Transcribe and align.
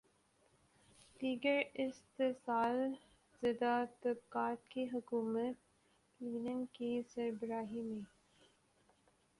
دیگر 1.19 1.61
استحصال 1.75 2.77
زدہ 3.43 3.73
طبقات 4.01 4.67
کی 4.69 4.85
حکومت 4.93 5.55
لینن 6.19 6.65
کی 6.73 7.01
سربراہی 7.09 7.81
میں 7.81 8.01